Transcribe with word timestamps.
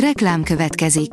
Reklám 0.00 0.42
következik. 0.42 1.10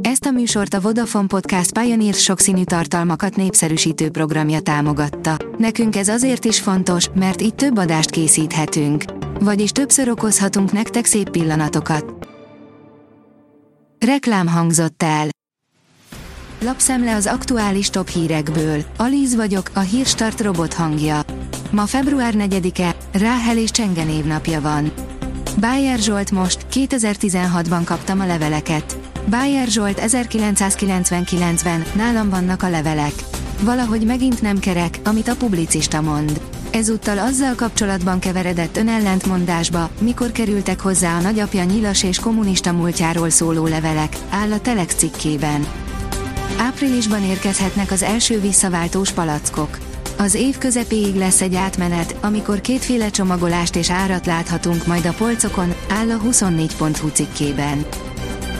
Ezt 0.00 0.24
a 0.24 0.30
műsort 0.30 0.74
a 0.74 0.80
Vodafone 0.80 1.26
Podcast 1.26 1.78
Pioneer 1.78 2.14
sokszínű 2.14 2.64
tartalmakat 2.64 3.36
népszerűsítő 3.36 4.10
programja 4.10 4.60
támogatta. 4.60 5.36
Nekünk 5.58 5.96
ez 5.96 6.08
azért 6.08 6.44
is 6.44 6.60
fontos, 6.60 7.08
mert 7.14 7.42
így 7.42 7.54
több 7.54 7.78
adást 7.78 8.10
készíthetünk. 8.10 9.04
Vagyis 9.40 9.70
többször 9.70 10.08
okozhatunk 10.08 10.72
nektek 10.72 11.04
szép 11.04 11.30
pillanatokat. 11.30 12.28
Reklám 14.06 14.46
hangzott 14.46 15.02
el. 15.02 15.28
Lapszemle 16.60 17.14
az 17.14 17.26
aktuális 17.26 17.90
top 17.90 18.08
hírekből. 18.08 18.84
Alíz 18.96 19.34
vagyok, 19.34 19.70
a 19.74 19.80
hírstart 19.80 20.40
robot 20.40 20.74
hangja. 20.74 21.20
Ma 21.70 21.86
február 21.86 22.34
4-e, 22.36 22.96
Ráhel 23.12 23.58
és 23.58 23.70
Csenge 23.70 24.04
névnapja 24.04 24.60
van. 24.60 24.92
Bájer 25.60 25.98
Zsolt 25.98 26.30
most, 26.30 26.66
2016-ban 26.72 27.82
kaptam 27.84 28.20
a 28.20 28.26
leveleket. 28.26 28.98
Bájer 29.26 29.68
Zsolt 29.68 30.00
1999-ben, 30.06 31.84
nálam 31.92 32.30
vannak 32.30 32.62
a 32.62 32.68
levelek. 32.68 33.12
Valahogy 33.60 34.04
megint 34.04 34.42
nem 34.42 34.58
kerek, 34.58 35.00
amit 35.04 35.28
a 35.28 35.36
publicista 35.36 36.00
mond. 36.00 36.40
Ezúttal 36.70 37.18
azzal 37.18 37.54
kapcsolatban 37.54 38.18
keveredett 38.18 38.76
önellentmondásba, 38.76 39.90
mikor 40.00 40.32
kerültek 40.32 40.80
hozzá 40.80 41.18
a 41.18 41.20
nagyapja 41.20 41.64
nyilas 41.64 42.02
és 42.02 42.18
kommunista 42.18 42.72
múltjáról 42.72 43.30
szóló 43.30 43.66
levelek, 43.66 44.16
áll 44.30 44.52
a 44.52 44.60
Telex 44.60 44.94
cikkében. 44.94 45.66
Áprilisban 46.58 47.22
érkezhetnek 47.22 47.90
az 47.90 48.02
első 48.02 48.40
visszaváltós 48.40 49.10
palackok. 49.10 49.78
Az 50.16 50.34
év 50.34 50.58
közepéig 50.58 51.14
lesz 51.14 51.40
egy 51.40 51.54
átmenet, 51.54 52.16
amikor 52.20 52.60
kétféle 52.60 53.10
csomagolást 53.10 53.76
és 53.76 53.90
árat 53.90 54.26
láthatunk 54.26 54.86
majd 54.86 55.06
a 55.06 55.12
polcokon, 55.12 55.74
áll 55.88 56.10
a 56.10 56.20
24.hu 56.20 57.08
cikkében. 57.08 57.86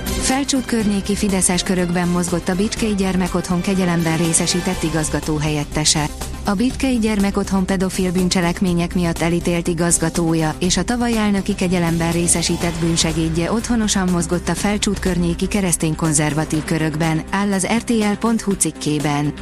Felcsút 0.05 0.65
környéki 0.65 1.17
fideszes 1.17 1.63
körökben 1.63 2.09
mozgott 2.09 2.49
a 2.49 2.55
Bicskei 2.55 2.95
Gyermekotthon 2.95 3.61
kegyelemben 3.61 4.17
részesített 4.17 4.83
igazgató 4.83 5.37
helyettese. 5.37 6.07
A 6.47 6.55
Bitkei 6.55 6.99
Gyermekotthon 6.99 7.67
pedofil 7.67 8.13
bűncselekmények 8.13 8.95
miatt 8.95 9.19
elítélt 9.19 9.69
igazgatója 9.69 10.55
és 10.59 10.77
a 10.77 10.85
tavaly 10.85 11.17
elnöki 11.17 11.55
kegyelemben 11.55 12.13
részesített 12.13 12.79
bűnsegédje 12.81 13.53
otthonosan 13.53 14.09
mozgott 14.09 14.49
a 14.49 14.55
felcsút 14.55 14.99
környéki 14.99 15.47
keresztény 15.47 15.97
konzervatív 15.97 16.65
körökben, 16.65 17.23
áll 17.31 17.53
az 17.53 17.67
rtl.hu 17.67 18.53
cikkében. 18.53 19.33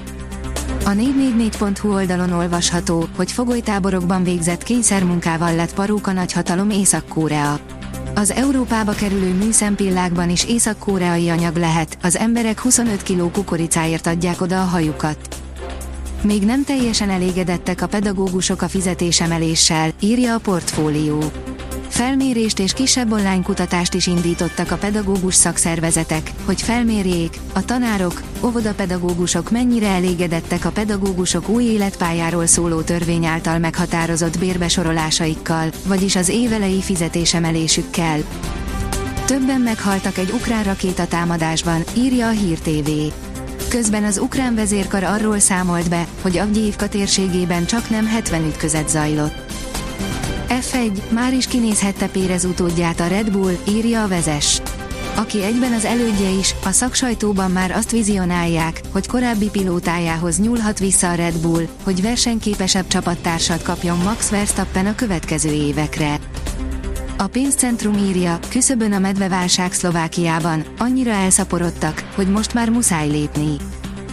A 0.84 0.90
444.hu 0.90 1.92
oldalon 1.92 2.32
olvasható, 2.32 3.08
hogy 3.16 3.32
fogolytáborokban 3.32 4.22
végzett 4.22 4.62
kényszermunkával 4.62 5.54
lett 5.54 5.74
paróka 5.74 6.12
nagyhatalom 6.12 6.70
Észak-Korea. 6.70 7.58
Az 8.14 8.30
Európába 8.30 8.92
kerülő 8.92 9.32
műszempillákban 9.34 10.30
is 10.30 10.44
észak-koreai 10.44 11.28
anyag 11.28 11.56
lehet, 11.56 11.98
az 12.02 12.16
emberek 12.16 12.60
25 12.60 13.02
kg 13.02 13.30
kukoricáért 13.30 14.06
adják 14.06 14.40
oda 14.40 14.60
a 14.60 14.64
hajukat. 14.64 15.16
Még 16.22 16.42
nem 16.44 16.64
teljesen 16.64 17.10
elégedettek 17.10 17.82
a 17.82 17.86
pedagógusok 17.86 18.62
a 18.62 18.68
fizetésemeléssel, 18.68 19.90
írja 20.00 20.34
a 20.34 20.38
portfólió. 20.38 21.22
Felmérést 22.02 22.58
és 22.58 22.72
kisebb 22.72 23.12
online 23.12 23.42
kutatást 23.42 23.94
is 23.94 24.06
indítottak 24.06 24.70
a 24.70 24.76
pedagógus 24.76 25.34
szakszervezetek, 25.34 26.30
hogy 26.44 26.62
felmérjék, 26.62 27.38
a 27.52 27.64
tanárok, 27.64 28.22
óvodapedagógusok 28.44 29.50
mennyire 29.50 29.86
elégedettek 29.86 30.64
a 30.64 30.70
pedagógusok 30.70 31.48
új 31.48 31.64
életpályáról 31.64 32.46
szóló 32.46 32.80
törvény 32.80 33.26
által 33.26 33.58
meghatározott 33.58 34.38
bérbesorolásaikkal, 34.38 35.70
vagyis 35.86 36.16
az 36.16 36.28
évelei 36.28 36.82
fizetésemelésükkel. 36.82 38.18
Többen 39.26 39.60
meghaltak 39.60 40.18
egy 40.18 40.30
ukrán 40.30 40.64
rakétatámadásban, 40.64 41.82
írja 41.96 42.26
a 42.26 42.30
Hír 42.30 42.58
TV. 42.58 42.90
Közben 43.68 44.04
az 44.04 44.18
ukrán 44.18 44.54
vezérkar 44.54 45.02
arról 45.02 45.38
számolt 45.38 45.88
be, 45.88 46.06
hogy 46.22 46.38
Avgyívka 46.38 46.88
térségében 46.88 47.66
csak 47.66 47.90
nem 47.90 48.06
70 48.06 48.44
ütközet 48.46 48.88
zajlott. 48.88 49.51
F1, 50.60 51.08
már 51.08 51.32
is 51.34 51.46
kinézhette 51.46 52.08
Pérez 52.08 52.44
utódját 52.44 53.00
a 53.00 53.06
Red 53.06 53.30
Bull, 53.30 53.56
írja 53.68 54.02
a 54.02 54.08
vezes. 54.08 54.60
Aki 55.16 55.42
egyben 55.42 55.72
az 55.72 55.84
elődje 55.84 56.28
is, 56.28 56.54
a 56.64 56.70
szaksajtóban 56.70 57.50
már 57.50 57.70
azt 57.70 57.90
vizionálják, 57.90 58.80
hogy 58.90 59.06
korábbi 59.06 59.50
pilótájához 59.50 60.40
nyúlhat 60.40 60.78
vissza 60.78 61.10
a 61.10 61.14
Red 61.14 61.38
Bull, 61.38 61.66
hogy 61.82 62.02
versenyképesebb 62.02 62.86
csapattársat 62.86 63.62
kapjon 63.62 63.98
Max 63.98 64.30
Verstappen 64.30 64.86
a 64.86 64.94
következő 64.94 65.52
évekre. 65.52 66.18
A 67.18 67.26
pénzcentrum 67.26 67.96
írja, 67.96 68.38
küszöbön 68.48 68.92
a 68.92 68.98
medveválság 68.98 69.72
Szlovákiában, 69.72 70.64
annyira 70.78 71.10
elszaporodtak, 71.10 72.04
hogy 72.14 72.28
most 72.30 72.54
már 72.54 72.70
muszáj 72.70 73.08
lépni. 73.08 73.56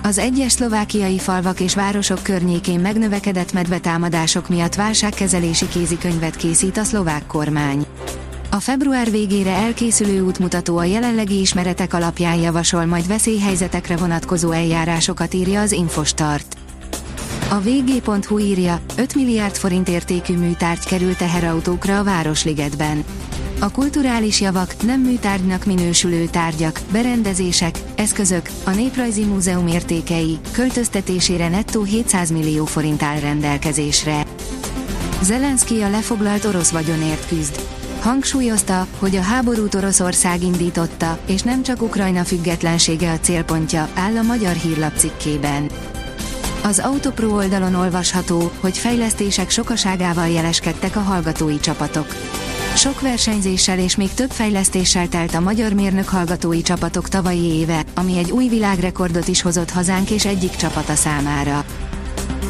Az 0.03 0.17
egyes 0.17 0.51
szlovákiai 0.51 1.19
falvak 1.19 1.59
és 1.59 1.75
városok 1.75 2.23
környékén 2.23 2.79
megnövekedett 2.79 3.53
medvetámadások 3.53 4.49
miatt 4.49 4.75
válságkezelési 4.75 5.67
kézikönyvet 5.67 6.35
készít 6.35 6.77
a 6.77 6.83
szlovák 6.83 7.27
kormány. 7.27 7.85
A 8.51 8.59
február 8.59 9.11
végére 9.11 9.51
elkészülő 9.51 10.21
útmutató 10.21 10.77
a 10.77 10.83
jelenlegi 10.83 11.39
ismeretek 11.39 11.93
alapján 11.93 12.35
javasol 12.35 12.85
majd 12.85 13.07
veszélyhelyzetekre 13.07 13.97
vonatkozó 13.97 14.51
eljárásokat 14.51 15.33
írja 15.33 15.61
az 15.61 15.71
Infostart. 15.71 16.57
A 17.49 17.59
vg.hu 17.59 18.39
írja, 18.39 18.79
5 18.97 19.15
milliárd 19.15 19.55
forint 19.55 19.89
értékű 19.89 20.37
műtárgy 20.37 20.85
került 20.85 21.17
teherautókra 21.17 21.99
a 21.99 22.03
Városligetben. 22.03 23.03
A 23.61 23.71
kulturális 23.71 24.41
javak, 24.41 24.75
nem 24.85 25.01
műtárgynak 25.01 25.65
minősülő 25.65 26.25
tárgyak, 26.25 26.79
berendezések, 26.91 27.79
eszközök, 27.95 28.49
a 28.63 28.69
Néprajzi 28.69 29.23
Múzeum 29.23 29.67
értékei, 29.67 30.39
költöztetésére 30.51 31.49
nettó 31.49 31.83
700 31.83 32.31
millió 32.31 32.65
forint 32.65 33.03
áll 33.03 33.19
rendelkezésre. 33.19 34.25
Zelenszky 35.21 35.81
a 35.81 35.89
lefoglalt 35.89 36.45
orosz 36.45 36.69
vagyonért 36.69 37.27
küzd. 37.27 37.59
Hangsúlyozta, 38.01 38.87
hogy 38.99 39.15
a 39.15 39.21
háborút 39.21 39.75
Oroszország 39.75 40.43
indította, 40.43 41.19
és 41.27 41.41
nem 41.41 41.63
csak 41.63 41.81
Ukrajna 41.81 42.23
függetlensége 42.23 43.11
a 43.11 43.19
célpontja, 43.19 43.89
áll 43.95 44.17
a 44.17 44.21
magyar 44.21 44.53
hírlap 44.53 44.97
cikkében. 44.97 45.69
Az 46.63 46.79
Autopro 46.79 47.35
oldalon 47.35 47.75
olvasható, 47.75 48.51
hogy 48.59 48.77
fejlesztések 48.77 49.49
sokaságával 49.49 50.27
jeleskedtek 50.27 50.95
a 50.95 50.99
hallgatói 50.99 51.59
csapatok. 51.59 52.07
Sok 52.75 53.01
versenyzéssel 53.01 53.79
és 53.79 53.95
még 53.95 54.13
több 54.13 54.31
fejlesztéssel 54.31 55.07
telt 55.07 55.33
a 55.33 55.39
magyar 55.39 55.73
mérnök 55.73 56.07
hallgatói 56.07 56.61
csapatok 56.61 57.09
tavalyi 57.09 57.43
éve, 57.43 57.83
ami 57.95 58.17
egy 58.17 58.31
új 58.31 58.47
világrekordot 58.47 59.27
is 59.27 59.41
hozott 59.41 59.71
hazánk 59.71 60.09
és 60.09 60.25
egyik 60.25 60.55
csapata 60.55 60.95
számára. 60.95 61.65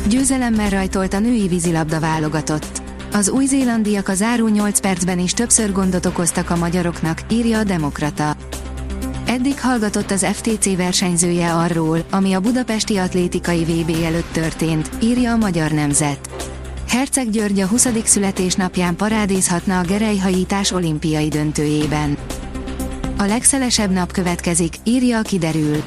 Győzelemmel 0.08 0.70
rajtolt 0.70 1.14
a 1.14 1.20
női 1.20 1.48
vízilabda 1.48 2.00
válogatott. 2.00 2.82
Az 3.12 3.30
új-zélandiak 3.30 4.08
a 4.08 4.14
záró 4.14 4.48
8 4.48 4.80
percben 4.80 5.20
is 5.20 5.34
többször 5.34 5.72
gondot 5.72 6.06
okoztak 6.06 6.50
a 6.50 6.56
magyaroknak, 6.56 7.20
írja 7.32 7.58
a 7.58 7.64
Demokrata. 7.64 8.36
Eddig 9.26 9.62
hallgatott 9.62 10.12
az 10.12 10.26
FTC 10.34 10.76
versenyzője 10.76 11.54
arról, 11.54 12.06
ami 12.12 12.34
a 12.34 12.40
budapesti 12.40 12.98
atlétikai 12.98 13.64
VB 13.64 14.04
előtt 14.04 14.32
történt, 14.32 14.90
írja 15.02 15.32
a 15.32 15.38
Magyar 15.38 15.72
Nemzet. 15.72 16.49
Herceg 16.90 17.30
György 17.30 17.60
a 17.60 17.68
20. 17.68 17.88
születésnapján 18.04 18.96
parádézhatna 18.96 19.80
a 19.80 19.84
gerelyhajítás 19.84 20.72
olimpiai 20.72 21.28
döntőjében. 21.28 22.18
A 23.18 23.24
legszelesebb 23.24 23.92
nap 23.92 24.12
következik, 24.12 24.74
írja 24.84 25.18
a 25.18 25.22
kiderül. 25.22 25.84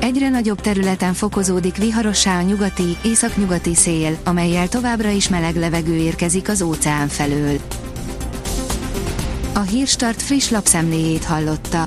Egyre 0.00 0.28
nagyobb 0.28 0.60
területen 0.60 1.14
fokozódik 1.14 1.76
viharossá 1.76 2.38
a 2.38 2.42
nyugati, 2.42 2.96
északnyugati 3.04 3.74
szél, 3.74 4.18
amelyel 4.24 4.68
továbbra 4.68 5.08
is 5.08 5.28
meleg 5.28 5.56
levegő 5.56 5.94
érkezik 5.94 6.48
az 6.48 6.62
óceán 6.62 7.08
felől. 7.08 7.58
A 9.54 9.60
Hírstart 9.60 10.22
friss 10.22 10.48
lapszemléjét 10.48 11.24
hallotta. 11.24 11.86